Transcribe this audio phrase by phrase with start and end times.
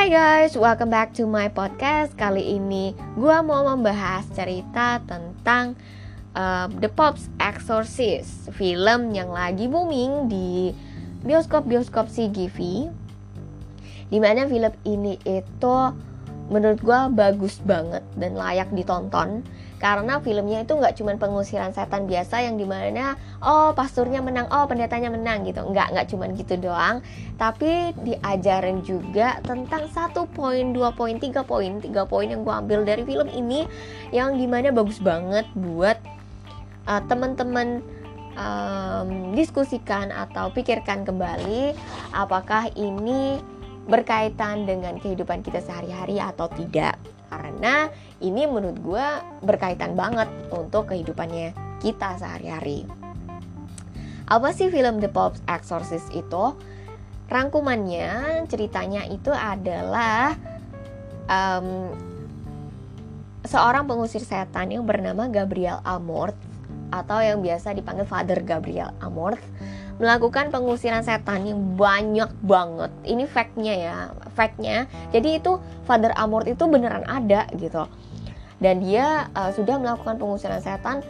[0.00, 2.16] Hai guys, welcome back to my podcast.
[2.16, 5.76] Kali ini gue mau membahas cerita tentang
[6.32, 10.72] uh, The Pops Exorcist, film yang lagi booming di
[11.20, 12.88] bioskop-bioskop CGV.
[14.08, 15.76] Di mana film ini itu
[16.50, 19.46] menurut gue bagus banget dan layak ditonton.
[19.80, 24.68] Karena filmnya itu nggak cuma pengusiran setan biasa yang di mana oh pasturnya menang oh
[24.68, 25.64] pendetanya menang gitu.
[25.64, 27.00] Nggak nggak cuma gitu doang.
[27.40, 31.80] Tapi diajarin juga tentang satu poin dua poin tiga poin.
[31.80, 33.64] Tiga poin yang gue ambil dari film ini
[34.12, 35.96] yang di mana bagus banget buat
[36.84, 37.80] uh, teman-teman
[38.36, 41.74] um, diskusikan atau pikirkan kembali
[42.12, 43.40] apakah ini
[43.88, 49.06] berkaitan dengan kehidupan kita sehari-hari atau tidak karena ini menurut gue
[49.46, 52.84] berkaitan banget untuk kehidupannya kita sehari-hari.
[54.26, 56.54] Apa sih film The Pops Exorcist itu?
[57.30, 60.34] Rangkumannya ceritanya itu adalah
[61.30, 61.94] um,
[63.46, 66.38] seorang pengusir setan yang bernama Gabriel Amorth
[66.90, 69.42] atau yang biasa dipanggil Father Gabriel Amorth
[70.00, 72.88] melakukan pengusiran setan yang banyak banget.
[73.04, 73.96] Ini fact-nya ya,
[74.32, 74.88] fact-nya.
[75.12, 77.84] Jadi itu Father Amort itu beneran ada gitu.
[78.56, 81.04] Dan dia uh, sudah melakukan pengusiran setan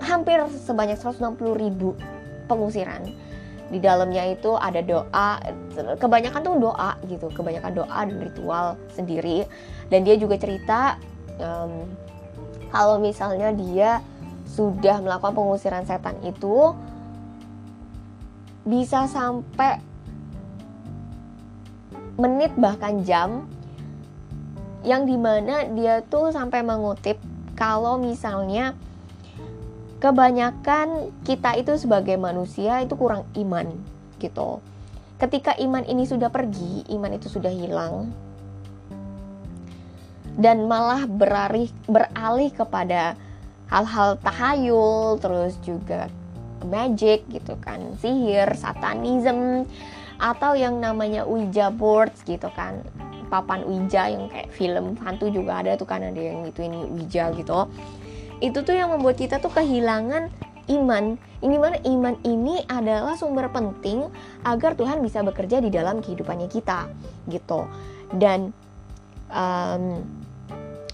[0.00, 1.92] hampir sebanyak 160 ribu
[2.48, 3.04] pengusiran.
[3.68, 5.40] Di dalamnya itu ada doa,
[5.96, 9.44] kebanyakan tuh doa gitu, kebanyakan doa dan ritual sendiri.
[9.88, 11.00] Dan dia juga cerita
[11.40, 11.84] um,
[12.72, 14.00] kalau misalnya dia
[14.44, 16.76] sudah melakukan pengusiran setan itu
[18.62, 19.82] bisa sampai
[22.20, 23.50] menit bahkan jam
[24.82, 27.18] yang di mana dia tuh sampai mengutip
[27.58, 28.74] kalau misalnya
[30.02, 33.70] kebanyakan kita itu sebagai manusia itu kurang iman
[34.18, 34.58] gitu.
[35.22, 38.10] Ketika iman ini sudah pergi iman itu sudah hilang
[40.34, 43.14] dan malah beralih beralih kepada
[43.68, 46.08] hal-hal tahayul terus juga
[46.64, 47.94] magic gitu kan.
[47.98, 49.68] Sihir satanism
[50.22, 52.82] atau yang namanya Ouija boards gitu kan.
[53.32, 57.32] Papan Ouija yang kayak film hantu juga ada tuh kan ada yang itu ini Ouija
[57.32, 57.66] gitu.
[58.42, 60.28] Itu tuh yang membuat kita tuh kehilangan
[60.70, 61.18] iman.
[61.42, 61.76] Ini mana?
[61.82, 64.06] Iman ini adalah sumber penting
[64.46, 66.86] agar Tuhan bisa bekerja di dalam kehidupannya kita
[67.26, 67.66] gitu.
[68.14, 68.54] Dan
[69.32, 70.04] um,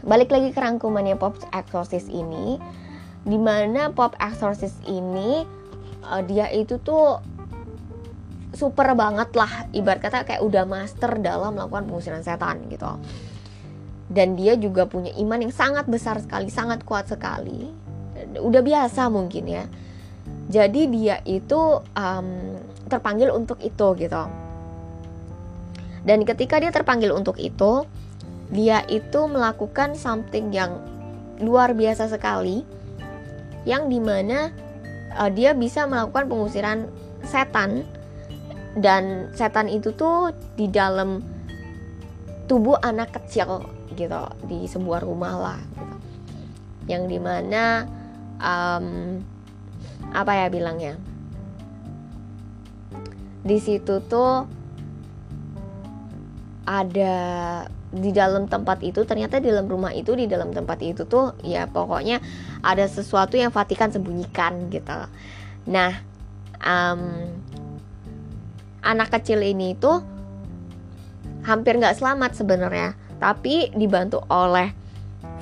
[0.07, 2.57] balik lagi ke rangkumannya Pop Exorcist ini
[3.27, 5.43] di mana Pop Exorcist ini
[6.09, 7.21] uh, dia itu tuh
[8.57, 9.69] super banget lah.
[9.71, 12.89] Ibarat kata kayak udah master dalam melakukan pengusiran setan gitu.
[14.09, 17.69] Dan dia juga punya iman yang sangat besar sekali sangat kuat sekali.
[18.41, 19.65] Udah biasa mungkin ya.
[20.49, 22.29] Jadi dia itu um,
[22.89, 24.25] terpanggil untuk itu gitu.
[26.09, 27.85] Dan ketika dia terpanggil untuk itu
[28.49, 30.81] dia itu melakukan something yang
[31.45, 32.65] luar biasa sekali
[33.69, 34.49] yang di mana
[35.17, 36.79] uh, dia bisa melakukan pengusiran
[37.25, 37.87] setan
[38.79, 41.25] dan setan itu tuh di dalam
[42.49, 45.97] tubuh anak kecil gitu di sebuah rumah lah gitu.
[46.89, 47.85] yang di mana
[48.41, 49.19] um,
[50.15, 50.95] apa ya bilangnya
[53.45, 54.49] di situ tuh
[56.69, 57.17] ada
[57.89, 61.65] di dalam tempat itu ternyata di dalam rumah itu di dalam tempat itu tuh ya
[61.65, 62.21] pokoknya
[62.63, 64.99] ada sesuatu yang Vatikan sembunyikan gitu.
[65.69, 65.93] Nah
[66.63, 67.29] um,
[68.83, 70.03] anak kecil ini tuh
[71.45, 74.71] hampir nggak selamat sebenarnya tapi dibantu oleh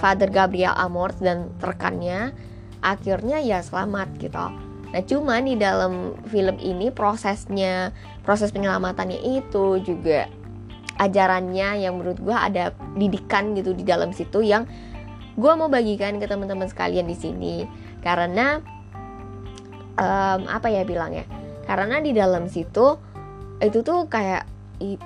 [0.01, 2.33] Father Gabriel Amort dan rekannya
[2.85, 4.47] akhirnya ya selamat gitu.
[4.93, 7.93] Nah cuman di dalam film ini prosesnya
[8.25, 10.29] proses penyelamatannya itu juga
[10.97, 14.65] ajarannya yang menurut gue ada didikan gitu di dalam situ yang
[15.37, 17.55] gue mau bagikan ke teman-teman sekalian di sini.
[18.01, 18.61] Karena
[20.01, 21.29] um, apa ya bilangnya?
[21.69, 22.97] Karena di dalam situ
[23.61, 24.49] itu tuh kayak
[24.81, 24.97] i,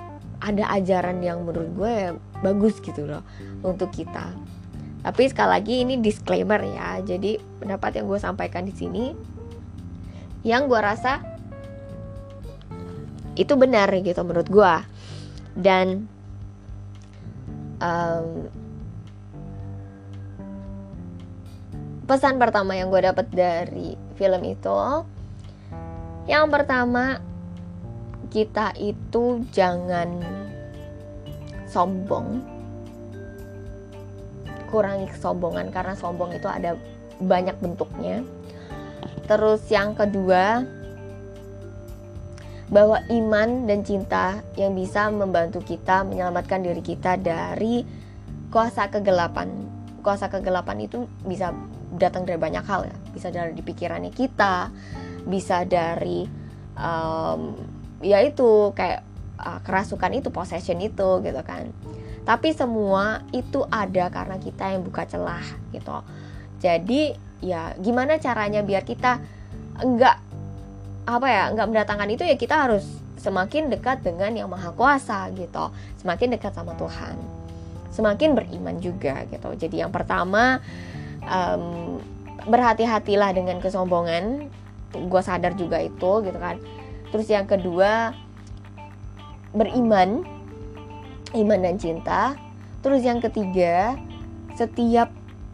[0.41, 1.95] ada ajaran yang menurut gue
[2.41, 3.21] bagus gitu loh
[3.61, 4.31] untuk kita.
[5.01, 7.03] Tapi sekali lagi ini disclaimer ya.
[7.03, 9.13] Jadi pendapat yang gue sampaikan di sini
[10.41, 11.21] yang gue rasa
[13.37, 14.73] itu benar gitu menurut gue
[15.55, 16.09] dan
[17.79, 18.47] um,
[22.11, 24.75] pesan pertama yang gue dapat dari film itu
[26.27, 27.23] yang pertama
[28.27, 30.19] kita itu jangan
[31.71, 32.43] sombong
[34.67, 36.75] kurangi kesombongan karena sombong itu ada
[37.23, 38.27] banyak bentuknya
[39.31, 40.67] terus yang kedua
[42.67, 47.83] bahwa iman dan cinta yang bisa membantu kita menyelamatkan diri kita dari
[48.51, 49.70] kuasa kegelapan.
[50.01, 51.53] Kuasa kegelapan itu bisa
[51.95, 54.73] datang dari banyak hal ya, bisa dari pikirannya kita,
[55.29, 56.25] bisa dari
[56.75, 57.53] um,
[58.01, 59.05] ya itu kayak
[59.37, 61.69] uh, kerasukan itu, possession itu gitu kan.
[62.21, 65.97] Tapi semua itu ada karena kita yang buka celah gitu.
[66.61, 69.17] Jadi ya gimana caranya biar kita
[69.81, 70.21] enggak
[71.09, 72.85] apa ya nggak mendatangkan itu ya kita harus
[73.17, 77.17] semakin dekat dengan yang maha kuasa gitu semakin dekat sama Tuhan
[77.91, 79.51] semakin beriman juga gitu.
[79.55, 80.63] Jadi yang pertama
[81.27, 81.99] um,
[82.47, 84.49] berhati-hatilah dengan kesombongan.
[84.91, 86.59] Gue sadar juga itu gitu kan.
[87.11, 88.15] Terus yang kedua
[89.51, 90.23] beriman
[91.35, 92.35] iman dan cinta.
[92.81, 93.95] Terus yang ketiga
[94.57, 95.11] setiap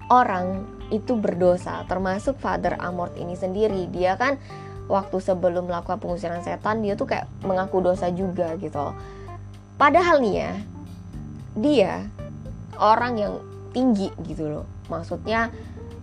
[0.07, 3.92] orang itu berdosa termasuk Father Amort ini sendiri.
[3.92, 4.39] Dia kan
[4.88, 8.95] waktu sebelum melakukan pengusiran setan dia tuh kayak mengaku dosa juga gitu.
[9.75, 10.54] Padahal nih ya
[11.57, 11.94] dia
[12.79, 13.33] orang yang
[13.75, 14.65] tinggi gitu loh.
[14.88, 15.51] Maksudnya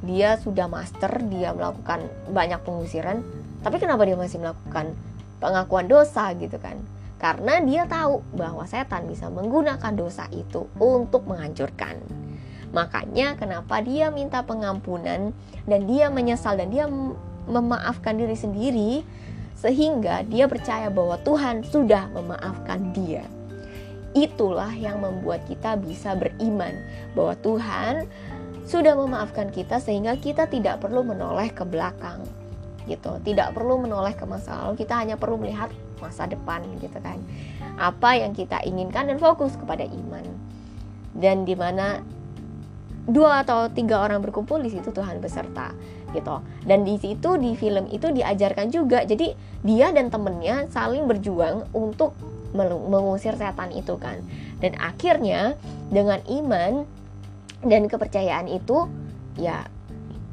[0.05, 3.25] dia sudah master dia melakukan banyak pengusiran.
[3.65, 4.93] Tapi kenapa dia masih melakukan
[5.41, 6.77] pengakuan dosa gitu kan?
[7.17, 11.97] Karena dia tahu bahwa setan bisa menggunakan dosa itu untuk menghancurkan.
[12.75, 15.33] Makanya kenapa dia minta pengampunan
[15.65, 16.85] dan dia menyesal dan dia
[17.49, 18.93] memaafkan diri sendiri
[19.57, 23.25] sehingga dia percaya bahwa Tuhan sudah memaafkan dia.
[24.15, 26.79] Itulah yang membuat kita bisa beriman
[27.19, 28.07] bahwa Tuhan
[28.65, 32.23] sudah memaafkan kita sehingga kita tidak perlu menoleh ke belakang
[32.87, 33.19] gitu.
[33.21, 35.69] Tidak perlu menoleh ke masa lalu, kita hanya perlu melihat
[35.99, 37.19] masa depan gitu kan.
[37.75, 40.25] Apa yang kita inginkan dan fokus kepada iman.
[41.15, 42.03] Dan di mana
[43.05, 45.77] dua atau tiga orang berkumpul di situ Tuhan beserta
[46.17, 51.69] gitu dan di situ di film itu diajarkan juga jadi dia dan temennya saling berjuang
[51.77, 52.17] untuk
[52.55, 54.23] mengusir setan itu kan.
[54.63, 55.59] Dan akhirnya
[55.91, 56.87] dengan iman
[57.67, 58.87] dan kepercayaan itu
[59.37, 59.67] ya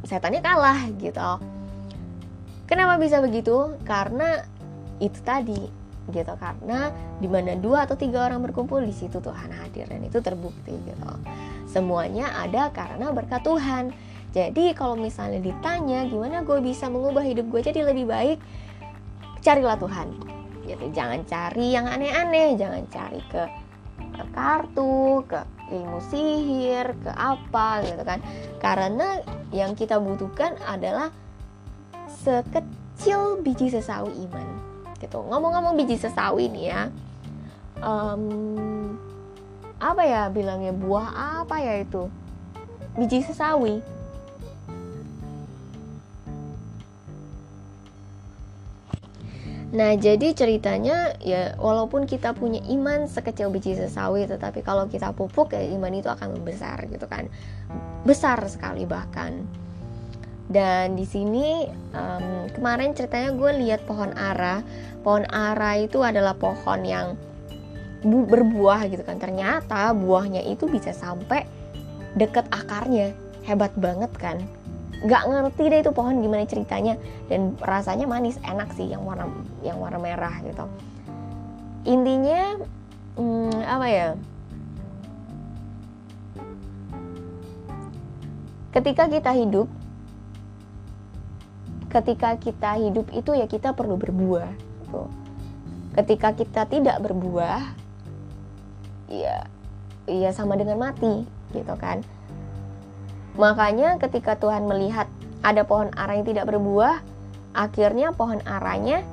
[0.06, 1.32] setannya kalah gitu.
[2.70, 3.76] Kenapa bisa begitu?
[3.84, 4.46] Karena
[5.04, 5.60] itu tadi
[6.14, 6.34] gitu.
[6.38, 10.78] Karena di mana dua atau tiga orang berkumpul di situ Tuhan hadir dan itu terbukti
[10.88, 11.12] gitu.
[11.68, 13.92] Semuanya ada karena berkat Tuhan.
[14.32, 18.40] Jadi kalau misalnya ditanya gimana gue bisa mengubah hidup gue jadi lebih baik,
[19.44, 20.31] carilah Tuhan.
[20.72, 20.86] Gitu.
[20.96, 23.44] Jangan cari yang aneh-aneh, jangan cari ke,
[24.16, 25.40] ke kartu, ke
[25.72, 28.20] ilmu sihir, ke apa gitu kan.
[28.64, 29.20] Karena
[29.52, 31.12] yang kita butuhkan adalah
[32.24, 34.48] sekecil biji sesawi iman.
[34.96, 35.20] Gitu.
[35.20, 36.82] Ngomong-ngomong biji sesawi nih ya.
[37.82, 38.96] Um,
[39.82, 42.06] apa ya bilangnya buah apa ya itu
[42.94, 43.82] biji sesawi
[49.72, 55.56] Nah, jadi ceritanya ya walaupun kita punya iman sekecil biji sesawi, tetapi kalau kita pupuk
[55.56, 57.32] ya iman itu akan membesar gitu kan,
[58.04, 59.48] besar sekali bahkan.
[60.52, 61.64] Dan di sini
[61.96, 64.60] um, kemarin ceritanya gue lihat pohon ara,
[65.08, 67.16] pohon ara itu adalah pohon yang
[68.04, 69.24] bu berbuah gitu kan.
[69.24, 71.48] Ternyata buahnya itu bisa sampai
[72.20, 73.16] deket akarnya.
[73.48, 74.44] Hebat banget kan
[75.02, 76.96] nggak ngerti deh itu pohon gimana ceritanya.
[77.28, 79.30] Dan rasanya manis enak sih yang warna
[79.66, 80.66] yang warna merah gitu.
[81.86, 82.62] Intinya
[83.18, 84.08] hmm, apa ya?
[88.72, 89.68] Ketika kita hidup
[91.92, 94.48] ketika kita hidup itu ya kita perlu berbuah
[94.88, 95.12] gitu.
[96.00, 97.76] ketika kita tidak berbuah
[99.12, 99.44] ya
[100.08, 102.00] ya sama dengan mati gitu kan
[103.40, 105.08] makanya ketika Tuhan melihat
[105.42, 107.00] ada pohon ara yang tidak berbuah
[107.52, 109.04] akhirnya pohon aranya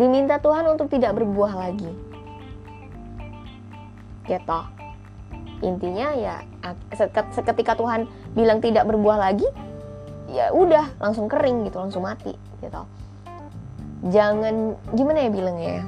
[0.00, 1.92] diminta Tuhan untuk tidak berbuah lagi.
[4.24, 4.60] Gitu.
[5.60, 6.40] Intinya ya
[7.36, 9.44] seketika Tuhan bilang tidak berbuah lagi
[10.30, 12.32] ya udah langsung kering gitu langsung mati
[12.62, 12.82] gitu.
[14.08, 15.84] Jangan gimana ya bilangnya ya?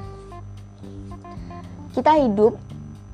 [1.97, 2.53] Kita hidup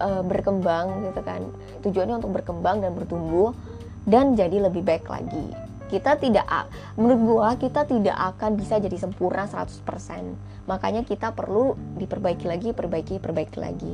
[0.01, 1.41] e, berkembang gitu kan.
[1.85, 3.55] Tujuannya untuk berkembang dan bertumbuh
[4.03, 5.55] dan jadi lebih baik lagi.
[5.89, 6.45] Kita tidak
[6.99, 9.81] menurut gua kita tidak akan bisa jadi sempurna 100%
[10.69, 13.93] makanya kita perlu diperbaiki lagi perbaiki perbaiki lagi.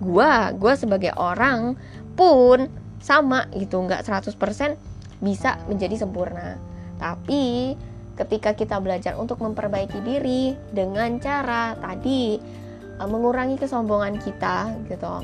[0.00, 1.76] Gua gua sebagai orang
[2.16, 4.34] pun sama gitu nggak 100%
[5.18, 6.58] bisa menjadi sempurna.
[6.98, 7.74] Tapi
[8.18, 12.38] ketika kita belajar untuk memperbaiki diri dengan cara tadi
[12.98, 15.22] e, mengurangi kesombongan kita gitu.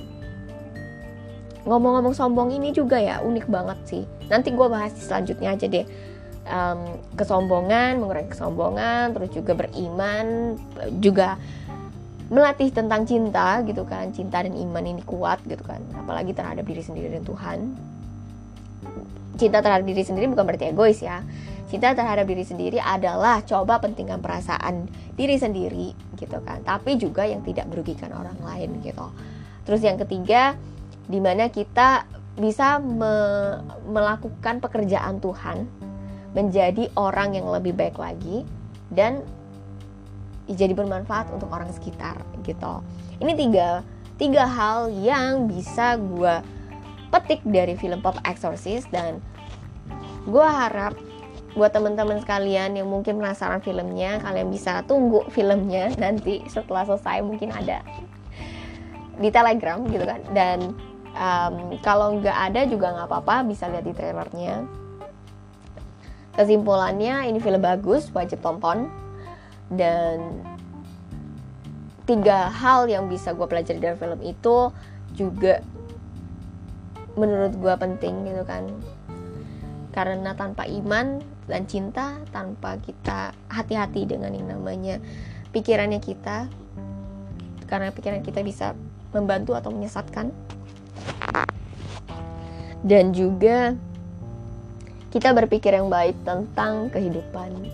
[1.65, 4.05] Ngomong-ngomong sombong ini juga ya unik banget sih.
[4.31, 5.87] Nanti gue bahas selanjutnya aja deh.
[6.45, 10.61] Um, kesombongan mengurangi kesombongan terus juga beriman
[11.01, 11.41] juga
[12.29, 14.13] melatih tentang cinta gitu kan.
[14.13, 15.81] Cinta dan iman ini kuat gitu kan.
[15.97, 17.59] Apalagi terhadap diri sendiri dan Tuhan
[19.35, 21.23] cinta terhadap diri sendiri bukan berarti egois ya.
[21.69, 24.87] Cinta terhadap diri sendiri adalah coba pentingkan perasaan
[25.19, 26.63] diri sendiri gitu kan.
[26.63, 29.11] Tapi juga yang tidak merugikan orang lain gitu.
[29.67, 30.55] Terus yang ketiga
[31.11, 33.15] di mana kita bisa me
[33.87, 35.67] melakukan pekerjaan Tuhan
[36.35, 38.43] menjadi orang yang lebih baik lagi
[38.91, 39.23] dan
[40.51, 42.83] jadi bermanfaat untuk orang sekitar gitu.
[43.23, 43.69] Ini tiga
[44.15, 46.35] tiga hal yang bisa gue
[47.15, 49.23] petik dari film Pop Exorcist dan
[50.27, 50.99] gue harap
[51.55, 57.55] buat teman-teman sekalian yang mungkin penasaran filmnya kalian bisa tunggu filmnya nanti setelah selesai mungkin
[57.55, 57.87] ada
[59.15, 60.21] di telegram gitu kan.
[60.35, 60.75] Dan
[61.15, 64.67] um, kalau nggak ada juga nggak apa-apa bisa lihat di trailernya.
[66.35, 68.91] Kesimpulannya ini film bagus wajib tonton.
[69.71, 70.43] Dan
[72.05, 74.75] tiga hal yang bisa gue pelajari dari film itu
[75.15, 75.63] juga
[77.15, 78.67] menurut gue penting gitu kan
[79.95, 84.99] karena tanpa iman dan cinta tanpa kita hati-hati dengan yang namanya
[85.55, 86.51] pikirannya kita
[87.71, 88.75] karena pikiran kita bisa
[89.15, 90.35] membantu atau menyesatkan
[92.83, 93.79] dan juga
[95.15, 97.71] kita berpikir yang baik tentang kehidupan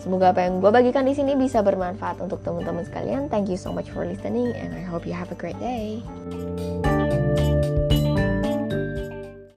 [0.00, 3.28] Semoga apa yang gue bagikan di sini bisa bermanfaat untuk teman-teman sekalian.
[3.28, 6.00] Thank you so much for listening and I hope you have a great day.